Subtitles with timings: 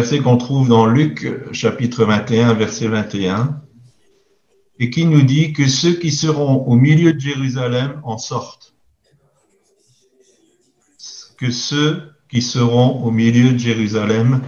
[0.00, 3.60] verset qu'on trouve dans Luc chapitre 21, verset 21,
[4.78, 8.74] et qui nous dit que ceux qui seront au milieu de Jérusalem en sortent.
[11.36, 14.40] Que ceux qui seront au milieu de Jérusalem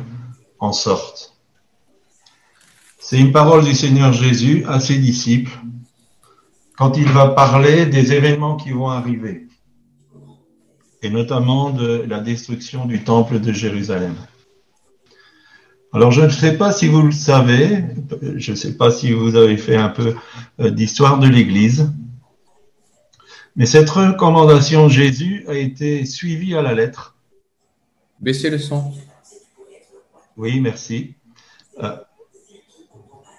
[0.58, 1.36] en sortent.
[2.98, 5.52] C'est une parole du Seigneur Jésus à ses disciples
[6.78, 9.48] quand il va parler des événements qui vont arriver,
[11.02, 14.14] et notamment de la destruction du temple de Jérusalem.
[15.94, 17.84] Alors, je ne sais pas si vous le savez,
[18.36, 20.14] je ne sais pas si vous avez fait un peu
[20.58, 21.92] euh, d'histoire de l'Église,
[23.56, 27.14] mais cette recommandation de Jésus a été suivie à la lettre.
[28.20, 28.94] Baissez le son.
[30.38, 31.14] Oui, merci.
[31.82, 31.96] Euh,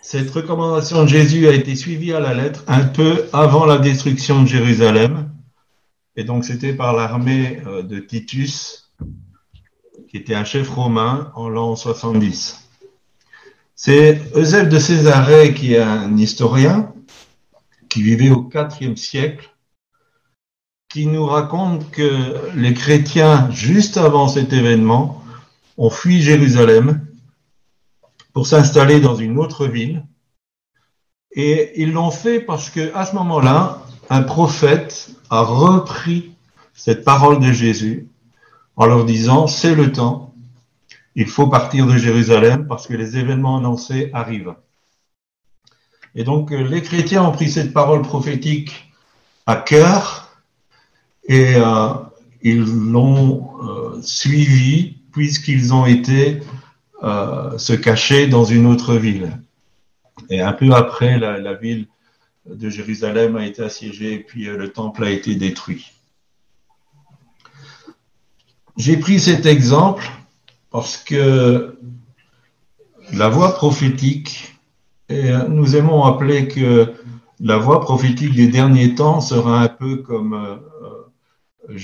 [0.04, 4.44] cette recommandation de Jésus a été suivie à la lettre un peu avant la destruction
[4.44, 5.32] de Jérusalem.
[6.16, 8.83] Et donc, c'était par l'armée euh, de Titus
[10.14, 12.70] qui était un chef romain en l'an 70.
[13.74, 16.94] C'est Eusèbe de Césarée qui est un historien
[17.90, 18.48] qui vivait au
[18.80, 19.56] IVe siècle,
[20.88, 25.24] qui nous raconte que les chrétiens, juste avant cet événement,
[25.78, 27.04] ont fui Jérusalem
[28.34, 30.06] pour s'installer dans une autre ville.
[31.32, 36.36] Et ils l'ont fait parce que à ce moment-là, un prophète a repris
[36.76, 38.13] cette parole de Jésus
[38.76, 40.34] en leur disant, c'est le temps,
[41.16, 44.56] il faut partir de Jérusalem parce que les événements annoncés arrivent.
[46.16, 48.92] Et donc euh, les chrétiens ont pris cette parole prophétique
[49.46, 50.38] à cœur
[51.28, 51.94] et euh,
[52.42, 56.42] ils l'ont euh, suivi puisqu'ils ont été
[57.58, 59.38] se cacher dans une autre ville.
[60.30, 61.88] Et un peu après, la, la ville
[62.46, 65.92] de Jérusalem a été assiégée et puis le temple a été détruit.
[68.76, 70.10] J'ai pris cet exemple
[70.72, 71.78] parce que
[73.14, 74.56] la voix prophétique,
[75.10, 76.92] et nous aimons appeler que
[77.40, 81.78] la voix prophétique des derniers temps sera un peu comme euh,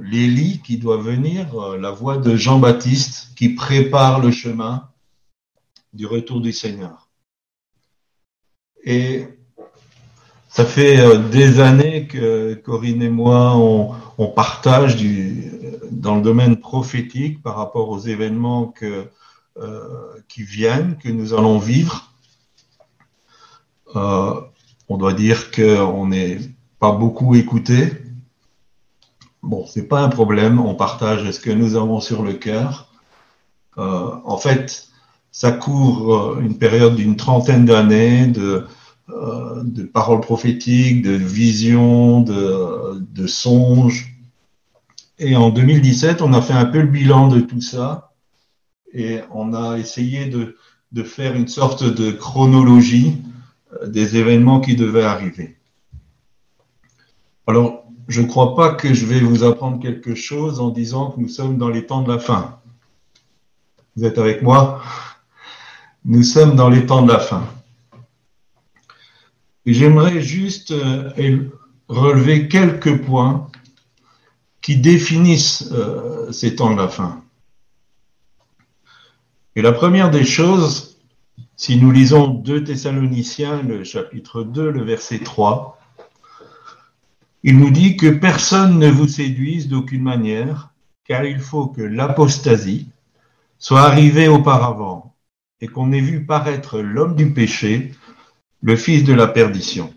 [0.00, 4.90] l'Élie qui doit venir, euh, la voix de Jean-Baptiste qui prépare le chemin
[5.94, 7.08] du retour du Seigneur.
[8.84, 9.28] Et
[10.50, 13.56] ça fait euh, des années que Corinne et moi,
[14.18, 15.51] on partage du,
[15.92, 19.04] dans le domaine prophétique par rapport aux événements euh,
[20.28, 22.12] qui viennent, que nous allons vivre.
[23.94, 24.40] Euh,
[24.88, 26.38] on doit dire qu'on n'est
[26.78, 27.92] pas beaucoup écouté.
[29.42, 32.88] Bon, c'est pas un problème, on partage ce que nous avons sur le cœur.
[33.78, 34.88] Euh, en fait,
[35.32, 38.66] ça couvre une période d'une trentaine d'années de,
[39.92, 44.11] paroles prophétiques, de visions, de songes,
[45.18, 48.12] et en 2017, on a fait un peu le bilan de tout ça
[48.92, 50.56] et on a essayé de,
[51.04, 53.16] faire une sorte de chronologie
[53.72, 55.56] euh, des événements qui devaient arriver.
[57.46, 61.20] Alors, je ne crois pas que je vais vous apprendre quelque chose en disant que
[61.20, 62.60] nous sommes dans les temps de la fin.
[63.96, 64.82] Vous êtes avec moi?
[66.04, 67.46] Nous sommes dans les temps de la fin.
[69.64, 71.48] J'aimerais juste euh,
[71.88, 73.48] relever quelques points
[74.62, 77.22] qui définissent euh, ces temps de la fin.
[79.56, 80.98] Et la première des choses,
[81.56, 85.78] si nous lisons 2 Thessaloniciens, le chapitre 2, le verset 3,
[87.42, 90.70] il nous dit que personne ne vous séduise d'aucune manière,
[91.04, 92.88] car il faut que l'apostasie
[93.58, 95.14] soit arrivée auparavant
[95.60, 97.92] et qu'on ait vu paraître l'homme du péché,
[98.62, 99.92] le fils de la perdition.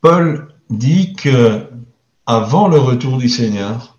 [0.00, 1.71] Paul dit que
[2.26, 3.98] avant le retour du Seigneur,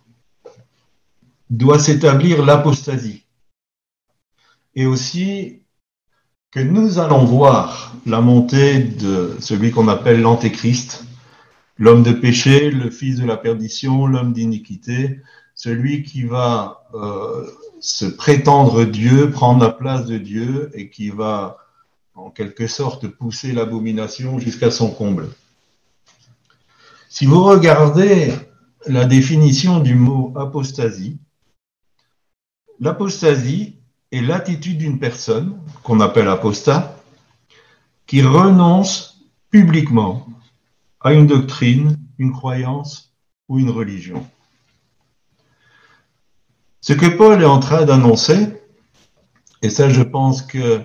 [1.49, 3.25] doit s'établir l'apostasie.
[4.75, 5.61] Et aussi
[6.51, 11.05] que nous allons voir la montée de celui qu'on appelle l'antéchrist,
[11.77, 15.19] l'homme de péché, le fils de la perdition, l'homme d'iniquité,
[15.55, 17.47] celui qui va euh,
[17.79, 21.57] se prétendre Dieu, prendre la place de Dieu et qui va
[22.15, 25.29] en quelque sorte pousser l'abomination jusqu'à son comble.
[27.13, 28.33] Si vous regardez
[28.87, 31.19] la définition du mot apostasie,
[32.79, 33.75] l'apostasie
[34.11, 36.97] est l'attitude d'une personne, qu'on appelle apostat,
[38.07, 39.21] qui renonce
[39.51, 40.25] publiquement
[41.01, 43.13] à une doctrine, une croyance
[43.47, 44.25] ou une religion.
[46.81, 48.59] Ce que Paul est en train d'annoncer,
[49.61, 50.81] et ça je pense que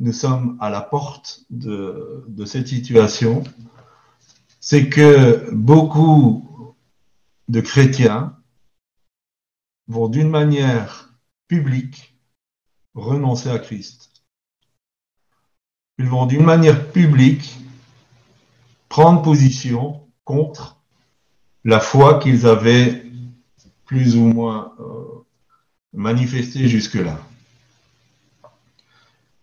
[0.00, 3.44] nous sommes à la porte de, de cette situation,
[4.60, 6.74] c'est que beaucoup
[7.48, 8.36] de chrétiens
[9.86, 11.14] vont d'une manière
[11.46, 12.14] publique
[12.94, 14.22] renoncer à Christ.
[15.98, 17.58] Ils vont d'une manière publique
[18.88, 20.80] prendre position contre
[21.64, 23.04] la foi qu'ils avaient
[23.84, 25.24] plus ou moins euh,
[25.92, 27.18] manifestée jusque-là.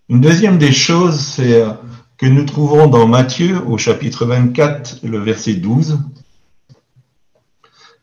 [0.08, 1.74] Une deuxième des choses, c'est euh,
[2.18, 6.00] que nous trouvons dans Matthieu au chapitre 24, le verset 12,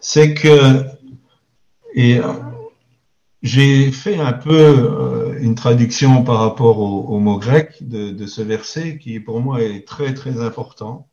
[0.00, 0.85] c'est que,
[1.94, 2.20] et
[3.43, 8.43] j'ai fait un peu euh, une traduction par rapport au, mot grec de, de, ce
[8.43, 11.09] verset qui pour moi est très très important.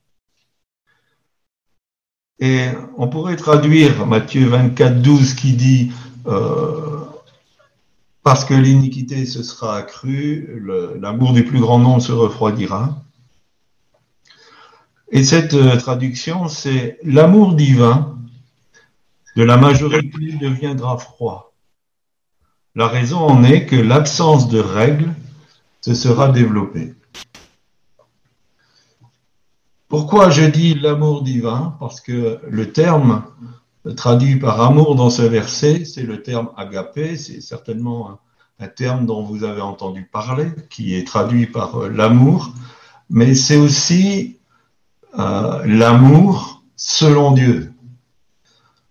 [2.39, 2.67] Et
[2.97, 5.91] on pourrait traduire Matthieu 24, 12 qui dit
[6.27, 6.98] euh,
[8.23, 10.63] parce que l'iniquité se sera accrue,
[10.99, 13.03] l'amour du plus grand nombre se refroidira.
[15.11, 18.15] Et cette euh, traduction, c'est l'amour divin
[19.35, 21.53] de la majorité deviendra froid.
[22.75, 25.13] La raison en est que l'absence de règles
[25.81, 26.93] se sera développée.
[29.87, 33.23] Pourquoi je dis l'amour divin Parce que le terme
[33.95, 38.19] traduit par amour dans ce verset, c'est le terme agapé, c'est certainement
[38.59, 42.51] un, terme dont vous avez entendu parler, qui est traduit par euh, l'amour,
[43.09, 44.37] mais c'est aussi
[45.17, 47.73] euh, l'amour selon Dieu.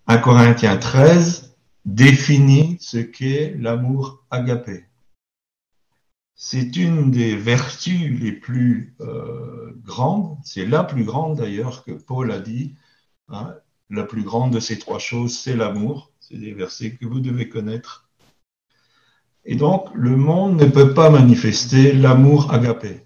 [0.06, 4.86] 1 Corinthiens 13 définit ce qu'est l'amour agapé.
[6.34, 12.30] C'est une des vertus les plus euh, grandes, c'est la plus grande d'ailleurs que Paul
[12.30, 12.74] a dit.
[13.28, 13.54] Hein,
[13.90, 16.12] la plus grande de ces trois choses, c'est l'amour.
[16.20, 18.08] C'est des versets que vous devez connaître.
[19.44, 23.02] Et donc, le monde ne peut pas manifester l'amour agapé.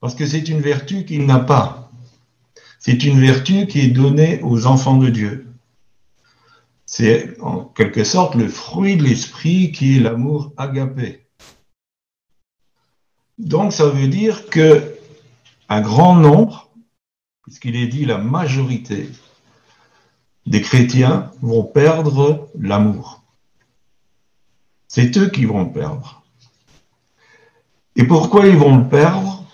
[0.00, 1.92] Parce que c'est une vertu qu'il n'a pas.
[2.80, 5.46] C'est une vertu qui est donnée aux enfants de Dieu.
[6.86, 11.26] C'est en quelque sorte le fruit de l'esprit qui est l'amour agapé.
[13.38, 14.96] Donc ça veut dire que
[15.68, 16.70] un grand nombre,
[17.42, 19.08] puisqu'il est dit la majorité,
[20.46, 23.22] des chrétiens vont perdre l'amour.
[24.88, 26.22] C'est eux qui vont le perdre.
[27.96, 29.44] Et pourquoi ils vont le perdre?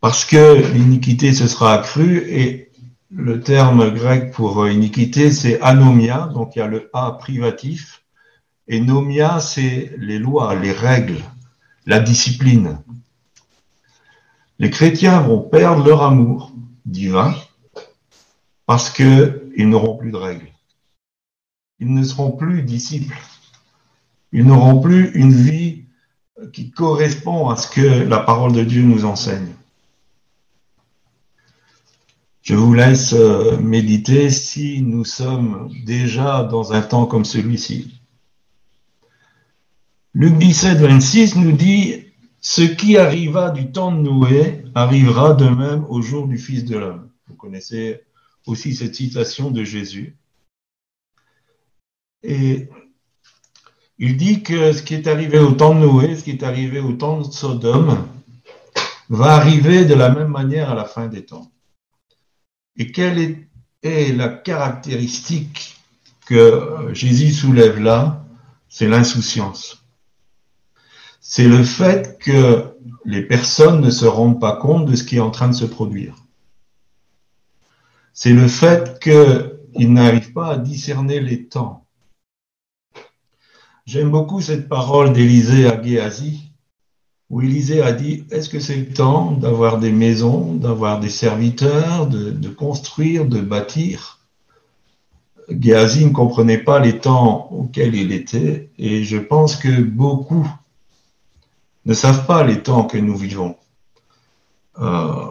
[0.00, 2.70] Parce que l'iniquité se sera accrue et
[3.10, 8.02] le terme grec pour iniquité, c'est anomia, donc il y a le A privatif,
[8.68, 11.22] et nomia, c'est les lois, les règles,
[11.86, 12.78] la discipline.
[14.58, 16.52] Les chrétiens vont perdre leur amour
[16.84, 17.34] divin
[18.64, 18.90] parce
[19.56, 20.52] qu'ils n'auront plus de règles.
[21.80, 23.16] Ils ne seront plus disciples.
[24.32, 25.84] Ils n'auront plus une vie
[26.52, 29.54] qui correspond à ce que la parole de Dieu nous enseigne.
[32.42, 38.00] Je vous laisse euh, méditer si nous sommes déjà dans un temps comme celui-ci.
[40.14, 42.04] Luc 17, 26 nous dit,
[42.40, 46.76] Ce qui arriva du temps de Noé arrivera de même au jour du Fils de
[46.76, 47.08] l'homme.
[47.26, 48.05] Vous connaissez
[48.46, 50.16] aussi cette citation de Jésus.
[52.22, 52.68] Et
[53.98, 56.80] il dit que ce qui est arrivé au temps de Noé, ce qui est arrivé
[56.80, 58.06] au temps de Sodome,
[59.08, 61.50] va arriver de la même manière à la fin des temps.
[62.76, 63.18] Et quelle
[63.82, 65.76] est, la caractéristique
[66.26, 68.24] que Jésus soulève là?
[68.68, 69.84] C'est l'insouciance.
[71.20, 75.20] C'est le fait que les personnes ne se rendent pas compte de ce qui est
[75.20, 76.25] en train de se produire
[78.16, 81.84] c'est le fait qu'il n'arrive pas à discerner les temps.
[83.84, 86.50] J'aime beaucoup cette parole d'Élisée à Géasi,
[87.28, 92.06] où Élisée a dit, est-ce que c'est le temps d'avoir des maisons, d'avoir des serviteurs,
[92.06, 94.18] de, construire, de bâtir?
[95.50, 100.50] Géasi ne comprenait pas les temps auxquels il était, et je pense que beaucoup
[101.84, 103.56] ne savent pas les temps que nous vivons.
[104.78, 105.26] Euh,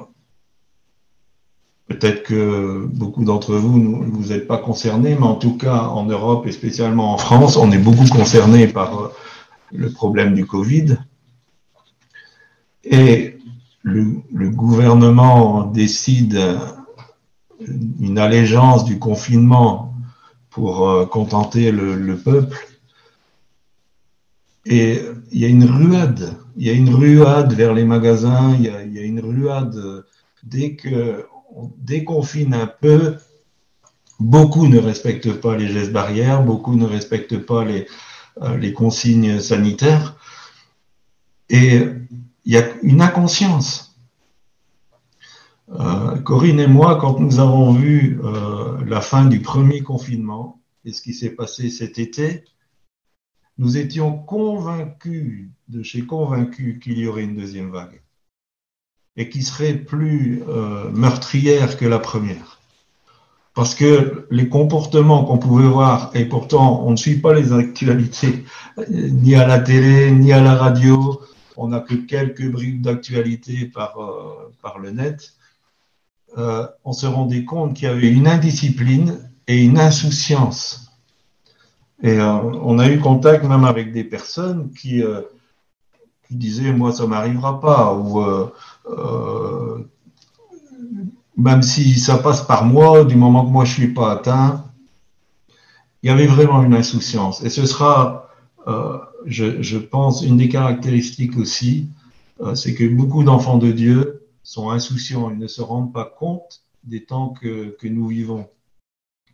[1.87, 6.47] Peut-être que beaucoup d'entre vous, vous n'êtes pas concernés, mais en tout cas, en Europe
[6.47, 9.07] et spécialement en France, on est beaucoup concernés par euh,
[9.71, 10.97] le problème du Covid.
[12.83, 13.37] Et
[13.83, 16.39] le, gouvernement décide
[17.99, 19.93] une allégeance du confinement
[20.49, 22.57] pour euh, contenter le, peuple.
[24.65, 25.01] Et
[25.31, 28.69] il y a une ruade, il y a une ruade vers les magasins, il y
[28.69, 30.03] a, il y a une ruade
[30.43, 33.15] dès que on déconfine un peu.
[34.19, 37.87] Beaucoup ne respectent pas les gestes barrières, beaucoup ne respectent pas les,
[38.41, 40.17] euh, consignes sanitaires.
[41.49, 41.81] Et
[42.43, 43.97] il y a une inconscience.
[45.69, 50.93] Euh, Corinne et moi, quand nous avons vu euh, la fin du premier confinement et
[50.93, 52.43] ce qui s'est passé cet été,
[53.57, 58.04] nous étions convaincus, de chez convaincus, qu'il y aurait une deuxième vague
[59.17, 62.59] et qui serait plus euh, meurtrière que la première.
[63.53, 68.43] Parce que les comportements qu'on pouvait voir, et pourtant on ne suit pas les actualités,
[68.89, 71.21] ni à la télé, ni à la radio,
[71.55, 75.35] on n'a que quelques bribes d'actualité par, euh, par le net,
[76.37, 80.91] euh, on se rendait compte qu'il y avait une indiscipline et une insouciance.
[82.03, 85.21] Et euh, on a eu contact même avec des personnes qui, euh,
[86.27, 88.21] qui disaient moi ça m'arrivera pas ou
[91.37, 94.65] même si ça passe par moi, du moment que moi je suis pas atteint,
[96.01, 97.43] il y avait vraiment une insouciance.
[97.43, 98.29] Et ce sera,
[98.67, 101.89] euh, je, je, pense, une des caractéristiques aussi,
[102.41, 106.61] euh, c'est que beaucoup d'enfants de Dieu sont insouciants, ils ne se rendent pas compte
[106.83, 108.47] des temps que, que nous vivons.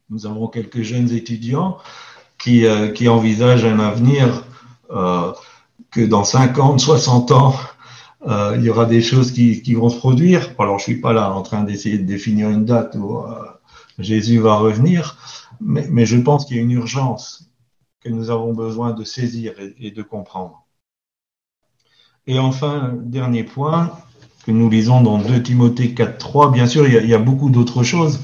[0.09, 1.77] Nous avons quelques jeunes étudiants
[2.37, 4.43] qui, euh, qui envisagent un avenir
[4.91, 5.33] euh,
[5.91, 7.55] que dans 50, 60 ans,
[8.27, 10.53] euh, il y aura des choses qui, qui, vont se produire.
[10.59, 13.33] Alors, je suis pas là en train d'essayer de définir une date où euh,
[13.99, 15.17] Jésus va revenir,
[15.59, 17.49] mais, mais je pense qu'il y a une urgence
[17.99, 20.65] que nous avons besoin de saisir et, de comprendre.
[22.27, 23.91] Et enfin, dernier point
[24.45, 27.19] que nous lisons dans 2 Timothée 4.3, bien sûr, il y a, il y a
[27.19, 28.19] beaucoup d'autres choses,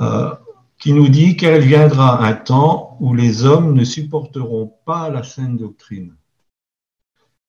[0.00, 0.32] euh,
[0.80, 5.56] qui nous dit qu'il viendra un temps où les hommes ne supporteront pas la saine
[5.56, 6.16] doctrine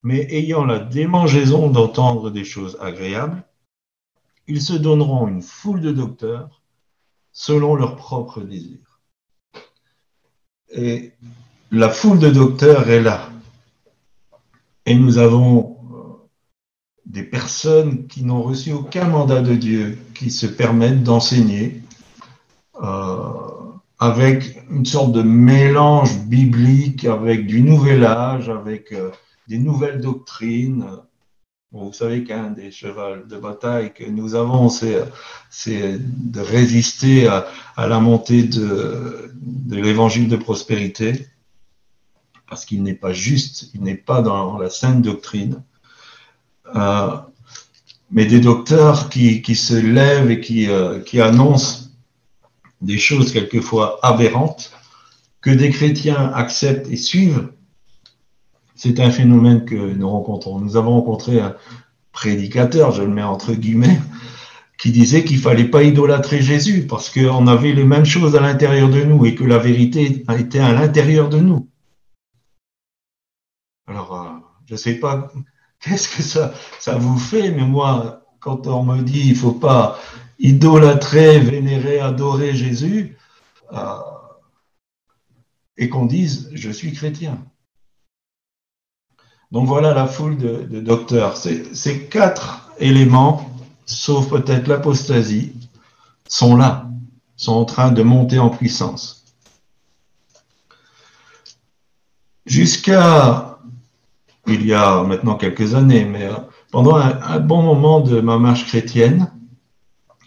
[0.02, 3.44] mais ayant la démangeaison d'entendre des choses agréables,
[4.48, 6.62] ils se donneront une foule de docteurs
[7.30, 9.00] selon leurs propres désirs.
[10.74, 11.12] Et
[11.70, 13.30] la foule de docteurs est là.
[14.86, 15.78] Et nous avons
[17.06, 21.81] des personnes qui n'ont reçu aucun mandat de Dieu, qui se permettent d'enseigner euh,
[24.02, 29.10] avec une sorte de mélange biblique, avec du nouvel âge, avec euh,
[29.46, 30.86] des nouvelles doctrines.
[31.70, 34.98] Vous savez qu'un des chevals de bataille que nous avons, c'est,
[35.70, 37.46] de résister à,
[37.76, 39.32] la montée de,
[39.70, 41.28] l'évangile de prospérité,
[42.48, 45.62] parce qu'il n'est pas juste, il n'est pas dans la sainte doctrine.
[46.74, 47.16] Euh,
[48.10, 51.81] mais des docteurs qui, se lèvent et euh, qui annoncent
[52.82, 54.72] des choses quelquefois aberrantes,
[55.40, 57.52] que des chrétiens acceptent et suivent,
[58.74, 60.58] c'est un phénomène que nous rencontrons.
[60.58, 61.54] Nous avons rencontré un
[62.12, 63.98] prédicateur, je le mets entre guillemets,
[64.78, 68.88] qui disait qu'il fallait pas idolâtrer Jésus parce qu'on avait les mêmes choses à l'intérieur
[68.90, 71.68] de nous et que la vérité était à l'intérieur de nous.
[73.86, 74.30] Alors, euh,
[74.66, 75.32] je ne sais pas
[75.80, 79.98] qu'est-ce que ça, ça vous fait, mais moi, quand on me dit il faut pas
[80.42, 83.16] idolâtrer, vénérer, adorer Jésus,
[83.72, 83.96] euh,
[85.78, 87.38] et qu'on dise je suis chrétien.
[89.52, 91.36] Donc voilà la foule de, docteurs.
[91.36, 93.50] Ces, quatre éléments,
[93.86, 95.52] sauf peut-être l'apostasie,
[96.26, 96.90] sont là,
[97.36, 99.24] sont en train de monter en puissance.
[102.46, 103.58] Jusqu'à,
[104.48, 106.28] il y a maintenant quelques années, mais
[106.72, 109.30] pendant un bon moment de ma marche chrétienne,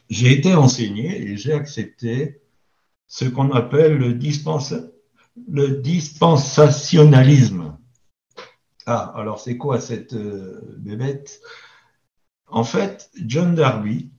[0.10, 2.42] j'ai été enseigné et j'ai accepté
[3.08, 4.82] ce qu'on appelle le, dispensa,
[5.50, 7.78] le dispensationalisme.
[8.86, 11.42] Ah, alors c'est quoi cette euh, bébête?
[12.48, 14.12] En fait, John Darby,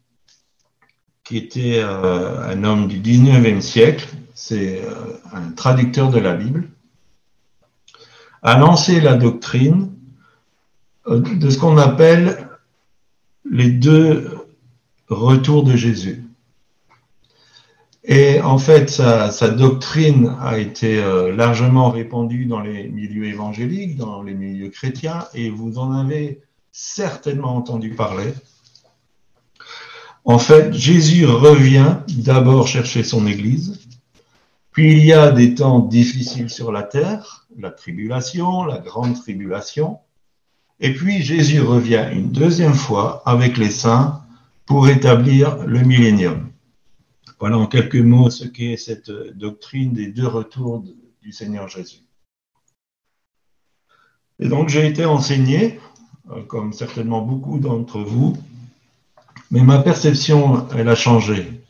[1.23, 6.69] qui était euh, un homme du 19e siècle, c'est euh, un traducteur de la Bible,
[8.43, 9.93] a lancé la doctrine
[11.09, 12.49] de ce qu'on appelle
[13.49, 14.36] les deux
[15.09, 16.25] retours de Jésus.
[18.09, 23.97] Et en fait, sa, sa doctrine a été euh, largement répandue dans les milieux évangéliques,
[23.97, 28.33] dans les milieux chrétiens, et vous en avez certainement entendu parler.
[30.25, 33.81] En fait, Jésus revient d'abord chercher son Église,
[34.71, 39.99] puis il y a des temps difficiles sur la terre, la tribulation, la grande tribulation,
[40.79, 44.26] et puis Jésus revient une deuxième fois avec les saints
[44.67, 46.51] pour établir le millénium.
[47.39, 50.83] Voilà en quelques mots ce qu'est cette doctrine des deux retours
[51.23, 52.01] du Seigneur Jésus.
[54.39, 55.81] Et donc j'ai été enseigné,
[56.31, 58.37] euh, comme certainement beaucoup d'entre vous,
[59.51, 61.63] mais ma perception, elle a changé.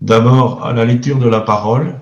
[0.00, 2.00] D'abord à la lecture de la parole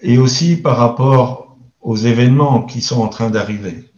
[0.00, 3.90] et aussi par rapport aux événements qui sont en train d'arriver.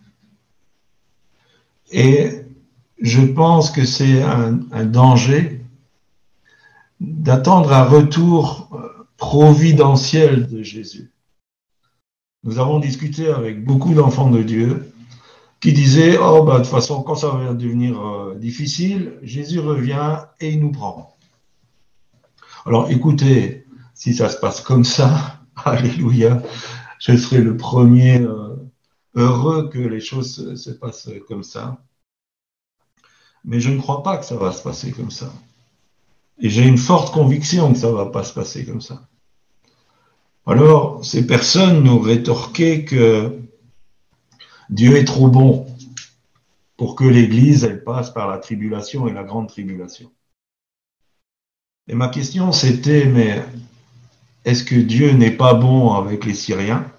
[1.92, 2.45] Et
[3.00, 4.52] je pense que c'est un,
[4.84, 5.60] danger
[7.00, 8.70] d'attendre un retour
[9.16, 11.12] providentiel de Jésus.
[12.44, 14.92] Nous avons discuté avec beaucoup d'enfants de Dieu
[15.60, 20.18] qui disaient Oh, bah, de toute façon, quand ça va devenir euh, difficile, Jésus revient
[20.40, 21.16] et il nous prend.
[22.64, 26.42] Alors écoutez, si ça se passe comme ça, Alléluia,
[27.00, 28.54] je serai le premier euh,
[29.14, 31.82] heureux que les choses se, passent comme ça.
[33.46, 35.32] Mais je ne crois pas que ça va se passer comme ça.
[36.38, 39.08] Et j'ai une forte conviction que ça ne va pas se passer comme ça.
[40.44, 43.38] Alors, ces personnes nous rétorquaient que
[44.68, 45.66] Dieu est trop bon
[46.76, 50.10] pour que l'Église, elle passe par la tribulation et la grande tribulation.
[51.88, 53.42] Et ma question, c'était, mais
[54.44, 56.90] est-ce que Dieu n'est pas bon avec les Syriens?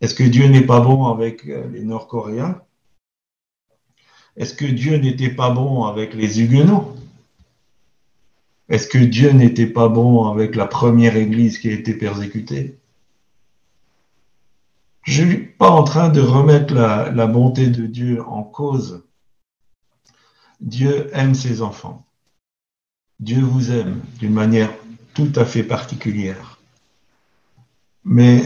[0.00, 2.60] Est-ce que Dieu n'est pas bon avec euh, les Nord-Coréens?
[4.36, 6.94] Est-ce que Dieu n'était pas bon avec les Huguenots?
[8.68, 12.78] Est-ce que Dieu n'était pas bon avec la première Église qui a été persécutée?
[15.02, 19.04] Je ne suis pas en train de remettre la, bonté de Dieu en cause.
[20.60, 22.04] Dieu aime ses enfants.
[23.20, 24.72] Dieu vous aime d'une manière
[25.14, 26.58] tout à fait particulière.
[28.04, 28.42] Mais,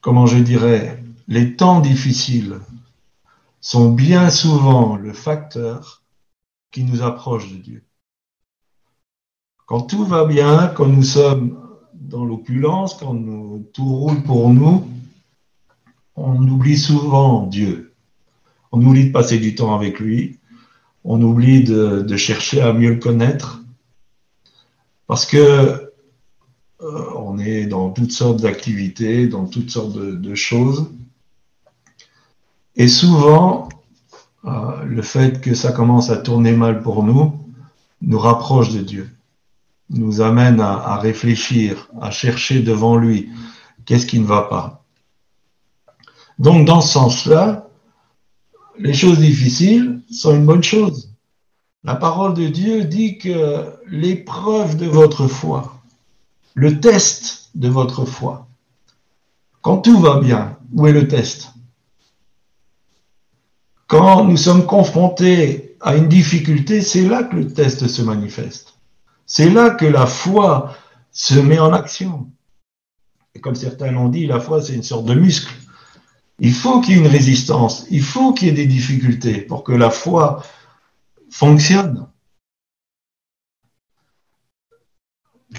[0.00, 2.60] comment je dirais, les temps difficiles
[3.60, 6.02] sont bien souvent le facteur
[6.70, 7.84] qui nous approche de Dieu.
[9.66, 11.58] Quand tout va bien, quand nous sommes
[11.94, 13.14] dans l'opulence, quand
[13.72, 14.86] tout roule pour nous,
[16.16, 17.92] on oublie souvent Dieu.
[18.72, 20.38] On oublie de passer du temps avec lui,
[21.04, 23.62] on oublie de, chercher à mieux le connaître
[25.06, 25.90] parce que
[26.82, 30.90] euh, on est dans toutes sortes d'activités, dans toutes sortes de, choses.
[32.76, 33.68] Et souvent,
[34.44, 37.32] euh, le fait que ça commence à tourner mal pour nous
[38.02, 39.10] nous rapproche de Dieu,
[39.90, 43.28] nous amène à réfléchir, à chercher devant lui
[43.84, 44.84] qu'est-ce qui ne va pas.
[46.38, 47.68] Donc, dans ce sens-là,
[48.78, 51.12] les choses difficiles sont une bonne chose.
[51.84, 55.80] La parole de Dieu dit que l'épreuve de votre foi,
[56.54, 58.46] le test de votre foi,
[59.60, 61.50] quand tout va bien, où est le test?
[63.90, 68.74] Quand nous sommes confrontés à une difficulté, c'est là que le test se manifeste.
[69.26, 70.76] C'est là que la foi
[71.10, 72.30] se met en action.
[73.34, 75.52] Et comme certains l'ont dit, la foi, c'est une sorte de muscle.
[76.38, 79.64] Il faut qu'il y ait une résistance, il faut qu'il y ait des difficultés pour
[79.64, 80.44] que la foi
[81.28, 82.06] fonctionne.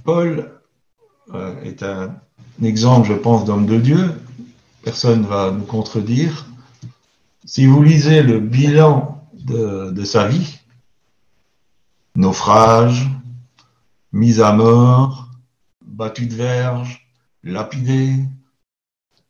[0.06, 0.58] Paul
[1.34, 2.16] euh, est un
[2.64, 4.14] exemple, je pense, d'homme de Dieu.
[4.84, 6.46] Personne ne va nous contredire.
[7.54, 10.60] Si vous lisez le bilan de, de sa vie,
[12.16, 13.10] naufrage,
[14.14, 15.28] mise à mort,
[15.86, 17.06] battu de verge,
[17.44, 18.14] lapidé,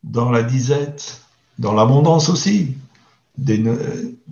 [0.03, 1.23] dans la disette,
[1.57, 2.77] dans l'abondance aussi,
[3.39, 3.63] des,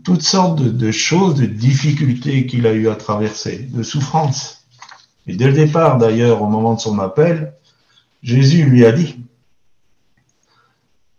[0.03, 4.67] toutes sortes de, choses, de difficultés qu'il a eu à traverser, de souffrances.
[5.25, 7.55] Et dès le départ, d'ailleurs, au moment de son appel,
[8.21, 9.18] Jésus lui a dit,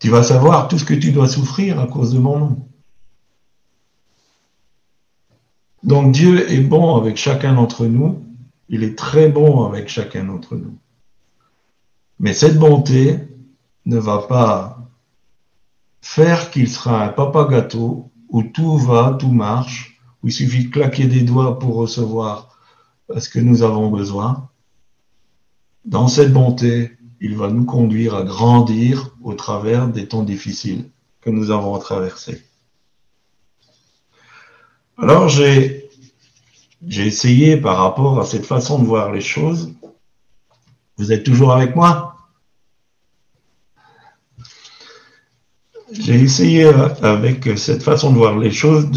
[0.01, 2.69] tu vas savoir tout ce que tu dois souffrir à cause de mon nom.
[5.83, 8.25] Donc Dieu est bon avec chacun d'entre nous,
[8.69, 10.79] il est très bon avec chacun d'entre nous.
[12.19, 13.19] Mais cette bonté
[13.87, 14.89] ne va pas
[16.03, 20.71] faire qu'il sera un papa gâteau où tout va, tout marche, où il suffit de
[20.71, 22.59] claquer des doigts pour recevoir
[23.17, 24.49] ce que nous avons besoin.
[25.85, 31.31] Dans cette bonté, il va nous conduire à grandir au travers des temps difficiles que
[31.31, 32.43] nous avons traversés.
[34.97, 35.89] Alors j'ai
[36.83, 39.75] essayé par rapport à cette façon de voir les choses.
[40.97, 42.17] Vous êtes toujours avec moi?
[45.93, 48.91] J'ai essayé euh, avec cette façon de voir les choses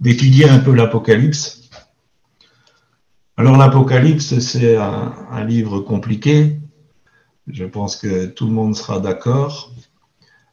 [0.00, 1.68] d'étudier un peu l'Apocalypse.
[3.36, 6.58] Alors l'Apocalypse, c'est un, livre compliqué.
[7.46, 9.72] Je pense que tout le monde sera d'accord.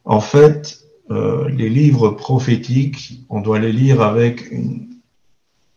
[0.04, 4.88] En fait, euh, les livres prophétiques, on doit les lire avec une,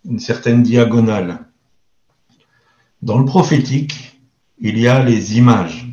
[0.03, 1.45] une certaine diagonale.
[3.01, 4.19] Dans le prophétique,
[4.59, 5.87] il y a les images.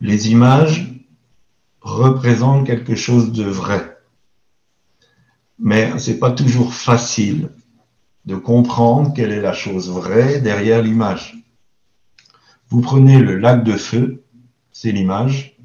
[0.00, 0.90] Les images,
[1.80, 3.98] représente quelque chose de vrai.
[5.58, 7.50] Mais c'est pas toujours facile
[8.26, 11.39] de comprendre quelle est la chose vraie derrière l'image.
[12.70, 14.22] Vous prenez le lac de feu,
[14.72, 15.56] c'est l'image.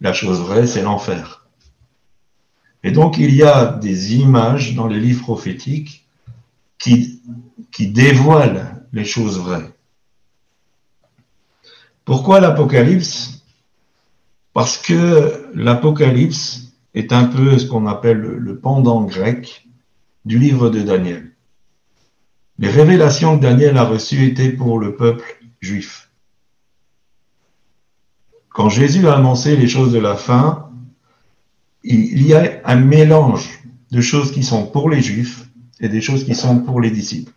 [0.00, 1.46] La chose vraie, c'est l'enfer.
[2.82, 6.06] Et donc, il y a des images dans les livres prophétiques
[6.78, 7.20] qui,
[7.78, 9.72] dévoilent les choses vraies.
[12.04, 13.44] Pourquoi l'Apocalypse?
[14.54, 19.66] Parce que l'Apocalypse est un peu ce qu'on appelle le pendant grec
[20.24, 21.32] du livre de Daniel.
[22.58, 26.09] Les révélations que Daniel a reçues étaient pour le peuple juif.
[28.60, 30.68] Quand Jésus a annoncé les choses de la fin,
[31.82, 33.48] il y a un mélange
[33.90, 35.48] de choses qui sont pour les juifs
[35.80, 37.32] et des choses qui sont pour les disciples.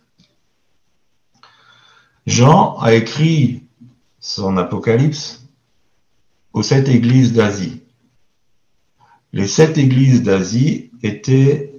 [2.26, 3.62] Jean a écrit
[4.20, 5.46] son Apocalypse
[6.52, 7.80] aux sept églises d'Asie.
[9.32, 11.72] Les sept églises d'Asie étaient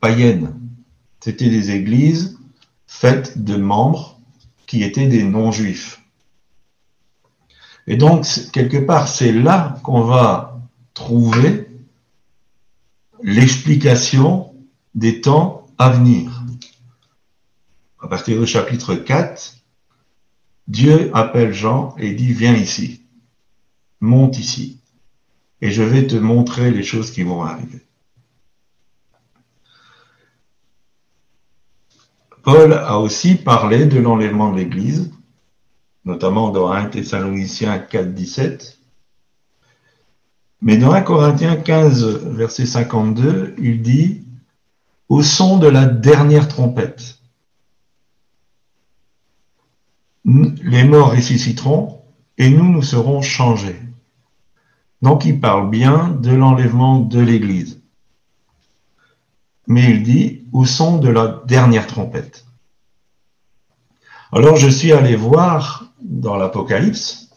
[0.00, 0.58] païennes.
[1.22, 2.38] C'était des églises
[2.86, 4.18] faites de membres
[4.66, 5.99] qui étaient des non-juifs.
[7.90, 10.60] Et donc, quelque part, c'est là qu'on va
[10.94, 11.66] trouver
[13.20, 14.54] l'explication
[14.94, 16.44] des temps à venir.
[18.00, 19.56] À partir du chapitre 4,
[20.68, 23.02] Dieu appelle Jean et dit, viens ici,
[23.98, 24.78] monte ici,
[25.60, 27.84] et je vais te montrer les choses qui vont arriver.
[32.44, 35.10] Paul a aussi parlé de l'enlèvement de l'Église,
[36.04, 38.78] notamment dans 1 Thessaloniciens 4, 17.
[40.62, 44.24] Mais dans 1 Corinthiens 15, verset 52, il dit
[45.08, 47.18] Au son de la dernière trompette,
[50.24, 52.02] les morts ressusciteront
[52.38, 53.80] et nous, nous serons changés.
[55.02, 57.80] Donc il parle bien de l'enlèvement de l'Église.
[59.66, 62.44] Mais il dit au son de la dernière trompette.
[64.32, 67.30] Alors je suis allé voir dans l'Apocalypse,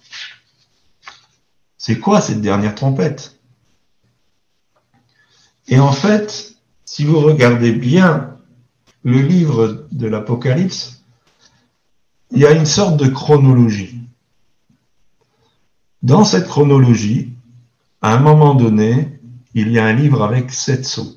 [1.78, 3.40] c'est quoi cette dernière trompette?
[5.68, 8.38] Et en fait, si vous regardez bien
[9.04, 11.04] le livre de l'Apocalypse,
[12.32, 14.00] il y a une sorte de chronologie.
[16.02, 17.34] Dans cette chronologie,
[18.02, 19.20] à un moment donné,
[19.54, 21.16] il y a un livre avec sept sceaux.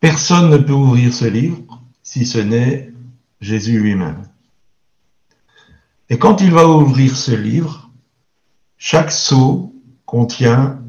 [0.00, 2.92] Personne ne peut ouvrir ce livre si ce n'est
[3.40, 4.22] Jésus lui-même.
[6.10, 7.90] Et quand il va ouvrir ce livre,
[8.76, 9.72] chaque sceau
[10.04, 10.82] contient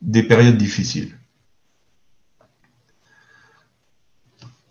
[0.00, 1.18] des périodes difficiles.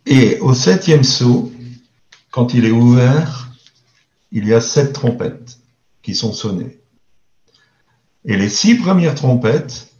[0.05, 1.51] Et au septième sceau,
[2.31, 3.51] quand il est ouvert,
[4.31, 5.59] il y a sept trompettes
[6.01, 6.79] qui sont sonnées.
[8.23, 9.93] Et les six premières trompettes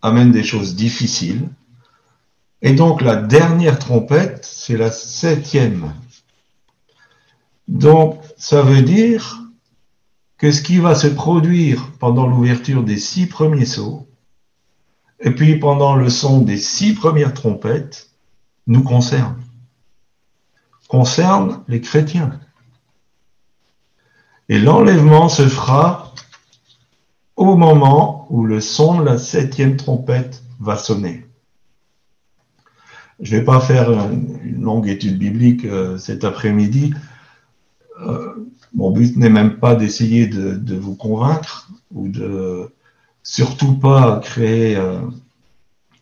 [0.00, 1.48] amènent des choses difficiles,
[2.62, 5.92] et donc la dernière trompette, c'est la septième.
[7.68, 9.42] Donc ça veut dire
[10.38, 14.08] que ce qui va se produire pendant l'ouverture des six premiers sauts,
[15.20, 18.10] et puis pendant le son des six premières trompettes,
[18.66, 19.36] nous concerne.
[20.88, 22.40] Concerne les chrétiens.
[24.48, 26.14] Et l'enlèvement se fera
[27.36, 31.26] au moment où le son de la septième trompette va sonner.
[33.20, 36.94] Je ne vais pas faire une longue étude biblique euh, cet après-midi.
[38.00, 38.34] Euh,
[38.74, 42.70] mon but n'est même pas d'essayer de, vous convaincre ou de
[43.22, 45.00] surtout pas créer, euh,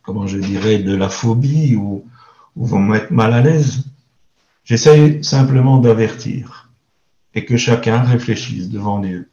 [0.03, 2.05] comment je dirais, de la phobie ou,
[2.57, 3.85] ou vous mettre mal à l'aise.
[4.65, 6.71] J'essaye simplement d'avertir
[7.35, 9.31] et que chacun réfléchisse devant Dieu.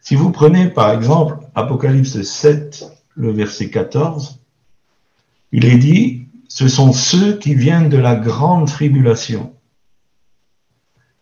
[0.00, 2.84] Si vous prenez par exemple Apocalypse 7,
[3.14, 4.38] le verset 14,
[5.52, 9.52] il est dit, ce sont ceux qui viennent de la grande tribulation.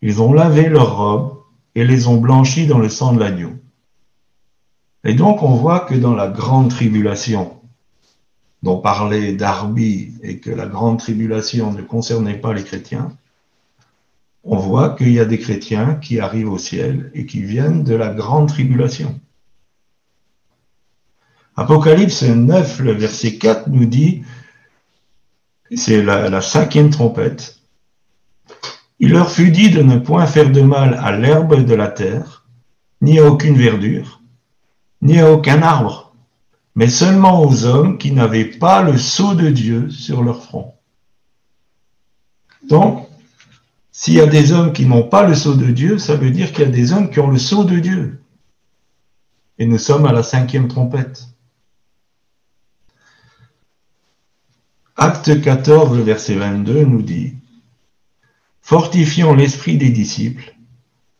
[0.03, 1.39] Ils ont lavé leurs robes
[1.75, 3.53] et les ont blanchis dans le sang de l'agneau.
[5.05, 7.61] Et donc on voit que dans la grande tribulation,
[8.63, 13.17] dont parlait Darby et que la grande tribulation ne concernait pas les chrétiens,
[14.43, 17.95] on voit qu'il y a des chrétiens qui arrivent au ciel et qui viennent de
[17.95, 19.21] la grande tribulation.
[21.57, 24.23] Apocalypse 9, le verset 4 nous dit,
[25.75, 27.59] c'est la, cinquième trompette,
[28.99, 32.47] il leur fut dit de ne point faire de mal à l'herbe de la terre,
[33.03, 34.23] ni à aucune verdure,
[35.03, 36.15] ni à aucun arbre,
[36.75, 40.75] mais seulement aux hommes qui n'avaient pas le sceau de Dieu sur leur front.
[42.69, 43.07] Donc,
[43.93, 46.53] s'il y a des hommes qui n'ont pas le sceau de Dieu, ça veut dire
[46.53, 48.23] qu'il y a des hommes qui ont le sceau de Dieu.
[49.59, 51.29] Et nous sommes à la cinquième trompette.
[54.97, 57.35] Acte 14, verset 22 nous dit
[58.67, 60.57] Fortifions l'esprit des disciples,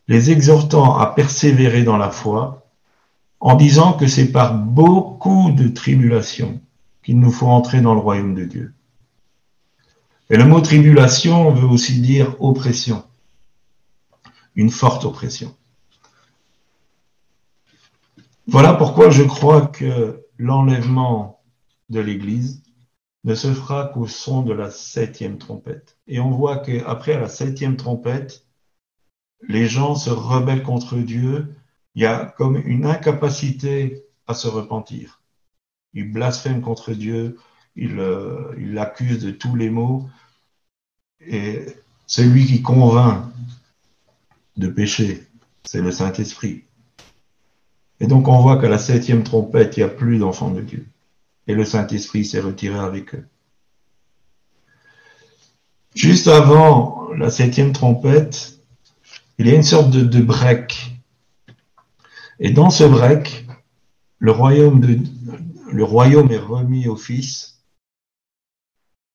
[0.09, 2.67] les exhortant à persévérer dans la foi,
[3.39, 6.61] en disant que c'est par beaucoup de tribulations
[7.05, 8.75] qu'il nous faut entrer dans le royaume de Dieu.
[10.29, 13.05] Et le mot tribulation veut aussi dire oppression.
[14.57, 15.55] une forte oppression.
[18.49, 21.41] Voilà pourquoi je crois que l'enlèvement
[21.91, 22.65] de l'Église
[23.27, 25.99] ne se fera qu'au son de la septième trompette.
[26.07, 28.47] Et on voit qu'après la septième trompette,
[29.43, 31.53] les gens se rebellent contre Dieu.
[31.97, 35.21] Il y a comme une incapacité à se repentir.
[35.93, 37.39] Ils blasphèment contre Dieu,
[37.75, 40.09] ils euh, l'accusent de tous les maux.
[41.21, 41.67] Et
[42.07, 43.25] celui qui convainc
[44.57, 45.27] de pécher,
[45.65, 46.63] c'est le Saint-Esprit.
[47.99, 50.87] Et donc on voit qu'à la septième trompette, il n'y a plus d'enfants de Dieu.
[51.47, 53.27] Et le Saint-Esprit s'est retiré avec eux.
[55.95, 58.61] Juste avant la septième trompette,
[59.39, 60.95] il y a une sorte de, break.
[62.39, 63.47] Et dans ce break,
[64.19, 64.83] le royaume,
[66.31, 67.63] est remis au Fils.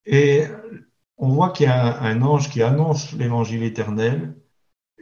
[0.06, 0.46] Et
[1.18, 4.36] on voit qu'il y a un ange qui annonce l'évangile éternel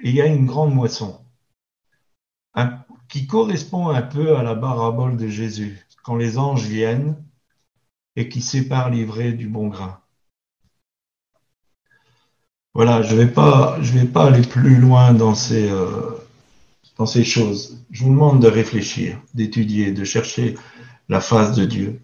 [0.02, 1.22] et il y a une grande moisson
[3.10, 7.15] qui correspond un peu à la parabole de Jésus, quand les anges viennent
[8.15, 10.00] et qui séparent l'ivraie du bon grain.
[12.76, 15.89] Voilà, je ne vais, pas, vais pas aller plus loin dans ces, euh,
[16.98, 17.84] dans ces choses.
[17.89, 20.56] Je vous demande de réfléchir, d'étudier, de chercher
[21.10, 22.02] la face de Dieu.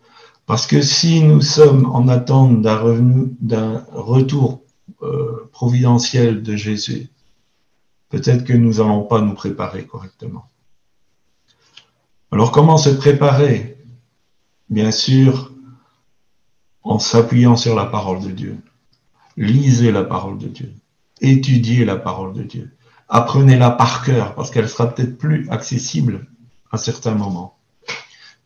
[0.48, 4.62] Parce que si nous sommes en attente d'un retour
[5.02, 7.10] euh, providentiel de Jésus,
[8.10, 10.50] peut-être que nous n'allons pas nous préparer correctement.
[12.36, 13.78] Alors comment se préparer?
[14.70, 15.54] Bien sûr,
[16.84, 18.58] en s'appuyant sur la parole de Dieu.
[19.38, 20.74] Lisez la parole de Dieu.
[21.22, 22.76] Étudiez la parole de Dieu.
[23.08, 26.28] Apprenez-la par cœur parce qu'elle sera peut-être plus accessible
[26.72, 27.58] à certains moments.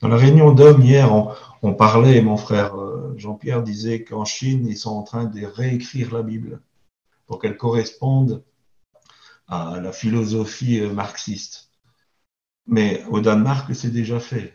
[0.01, 1.11] Dans la réunion d'hommes hier,
[1.63, 6.13] on, parlait, mon frère euh, Jean-Pierre disait qu'en Chine, ils sont en train de réécrire
[6.13, 6.61] la Bible
[7.25, 8.43] pour qu'elle corresponde
[9.47, 11.68] à la philosophie euh, marxiste.
[12.69, 14.53] Mais au Danemark, c'est déjà fait.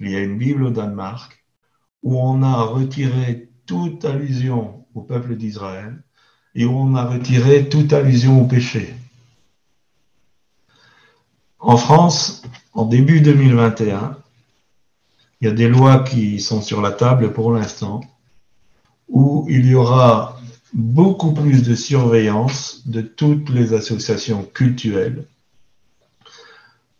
[0.00, 1.44] Il y a une Bible au Danemark
[2.02, 6.02] où on a retiré toute allusion au peuple d'Israël
[6.56, 8.92] et où on a retiré toute allusion au péché.
[11.60, 12.42] En France,
[12.72, 14.18] en début 2021,
[15.40, 18.00] il y a des lois qui sont sur la table pour l'instant
[19.08, 20.40] où il y aura
[20.72, 25.35] beaucoup plus de surveillance de toutes les associations culturelles euh,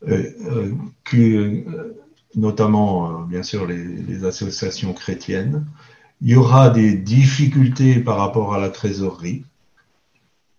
[0.07, 1.97] que, euh,
[2.35, 5.67] notamment bien sûr les, associations chrétiennes.
[6.21, 9.45] Il y aura des difficultés par rapport à la trésorerie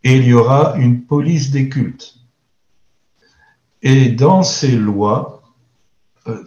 [0.04, 2.16] et il y aura une police des cultes.
[3.82, 5.38] Et dans ces lois,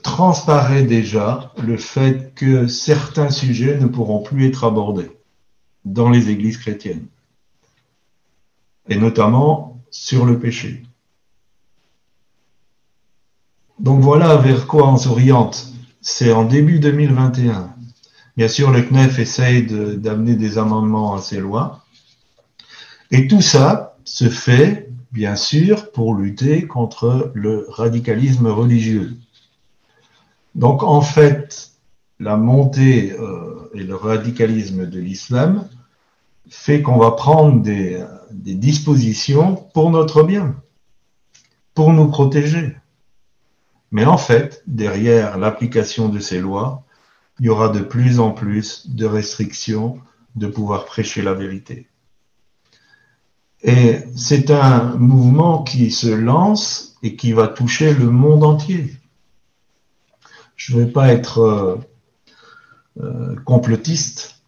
[0.03, 5.11] transparaît déjà le fait que certains sujets ne pourront plus être abordés
[5.85, 7.07] dans les églises chrétiennes,
[8.89, 10.83] et notamment sur le péché.
[13.81, 15.73] Donc voilà vers quoi on s'oriente.
[16.03, 17.75] C'est en début 2021.
[18.37, 19.63] Bien sûr, le CNEF essaye
[19.97, 21.83] d'amener des amendements à ces lois.
[23.11, 29.17] Et tout ça se fait, bien sûr, pour lutter contre le radicalisme religieux.
[30.55, 31.71] Donc en fait,
[32.19, 35.67] la montée euh, et le radicalisme de l'islam
[36.51, 38.05] fait qu'on va prendre des
[38.55, 40.57] dispositions pour notre bien,
[41.73, 42.77] pour nous protéger.
[43.91, 46.85] Mais en fait, derrière l'application de ces lois,
[47.39, 49.99] il y aura de plus en plus de restrictions
[50.37, 51.89] de pouvoir prêcher la vérité.
[53.63, 58.97] Et c'est un mouvement qui se lance et qui va toucher le monde entier.
[60.57, 61.77] Je ne vais pas être euh,
[63.03, 64.43] euh, complotiste,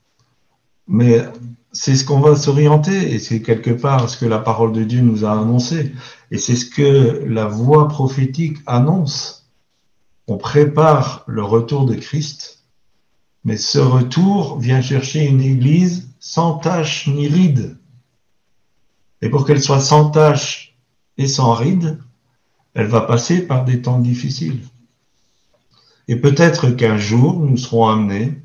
[0.87, 1.27] mais
[1.73, 5.01] c'est ce qu'on va s'orienter et c'est quelque part ce que la parole de Dieu
[5.01, 5.93] nous a annoncé
[6.31, 9.51] et c'est ce que la voix prophétique annonce.
[10.29, 12.65] On prépare le retour de Christ,
[13.45, 17.79] mais ce retour vient chercher une église sans tache ni ride.
[19.21, 20.77] Et pour qu'elle soit sans tache
[21.17, 21.99] et sans ride,
[22.75, 24.61] elle va passer par des temps difficiles.
[26.09, 28.42] Et peut-être qu'un jour, nous serons amenés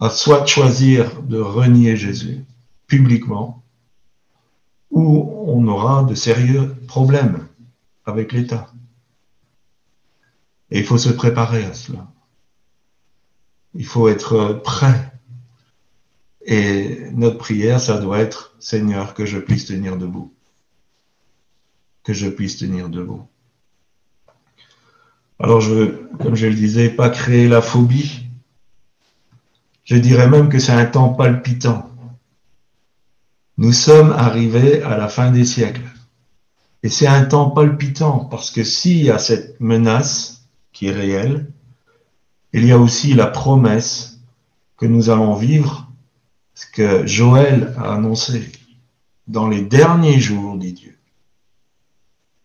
[0.00, 2.44] à soit choisir de renier Jésus
[2.86, 3.62] publiquement,
[4.90, 7.46] ou on aura de sérieux problèmes
[8.04, 8.72] avec l'État.
[10.70, 12.10] Et il faut se préparer à cela.
[13.74, 15.12] Il faut être prêt.
[16.44, 20.32] Et notre prière, ça doit être, Seigneur, que je puisse tenir debout.
[22.02, 23.26] Que je puisse tenir debout.
[25.38, 28.17] Alors, je veux, comme je le disais, pas créer la phobie,
[29.88, 31.90] je dirais même que c'est un temps palpitant.
[33.56, 35.88] Nous sommes arrivés à la fin des siècles.
[36.82, 41.50] Et c'est un temps palpitant parce que s'il y a cette menace qui est réelle,
[42.52, 44.20] il y a aussi la promesse
[44.76, 45.90] que nous allons vivre,
[46.54, 48.52] ce que Joël a annoncé
[49.26, 50.98] dans les derniers jours, dit Dieu.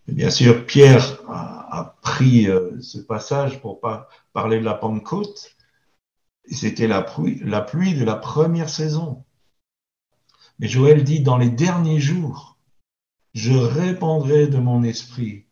[0.08, 5.54] Et bien sûr, Pierre a, pris euh, ce passage pour pas parler de la Pentecôte,
[6.50, 7.40] c'était la pluie,
[7.96, 9.24] de la première saison.
[10.60, 12.58] Mais Joël dit, dans les derniers jours,
[13.34, 15.46] je répandrai de mon esprit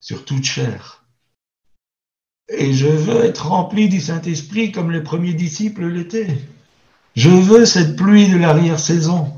[0.00, 1.04] sur toute chair.
[2.48, 6.38] Et je veux être rempli du Saint-Esprit comme les premiers disciples l'étaient.
[7.14, 9.32] Je veux cette pluie de l'arrière-saison.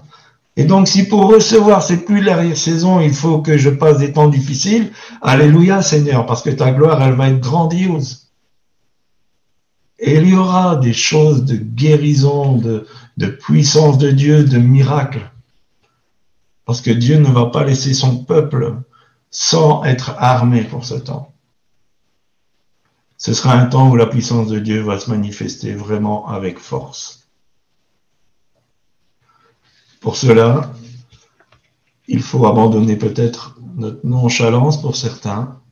[0.56, 4.12] Et donc, si pour recevoir cette pluie de l'arrière-saison, il faut que je passe des
[4.12, 8.23] temps difficiles, Alléluia Seigneur, parce que ta gloire, elle va être grandiose.
[10.06, 12.86] Et il y aura des choses de guérison, de,
[13.26, 15.32] puissance de Dieu, de miracles.
[16.66, 18.82] Parce que Dieu ne va pas laisser son peuple
[19.30, 21.32] sans être armé pour ce temps.
[23.16, 27.26] Ce sera un temps où la puissance de Dieu va se manifester vraiment avec force.
[30.02, 30.70] Pour cela,
[32.08, 35.62] il faut abandonner peut-être notre nonchalance pour certains.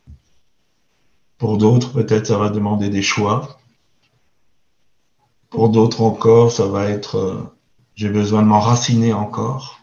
[1.37, 3.59] Pour d'autres, peut-être ça va demander des choix.
[5.53, 7.53] Pour d'autres encore, ça va être euh,
[7.95, 9.79] j'ai besoin de m'enraciner encore.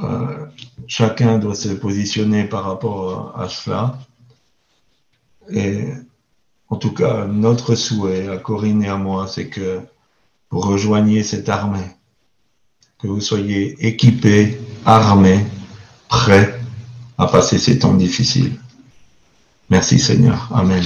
[0.00, 0.46] Euh,
[0.86, 3.98] chacun doit se positionner par rapport à cela.
[5.50, 5.84] Et
[6.68, 9.80] en tout cas, notre souhait à Corinne et à moi, c'est que
[10.50, 11.96] vous rejoigniez cette armée,
[12.98, 15.46] que vous soyez équipés, armés,
[16.08, 16.60] prêts
[17.16, 18.58] à passer ces temps difficiles.
[19.70, 20.48] Merci Seigneur.
[20.52, 20.84] Amen.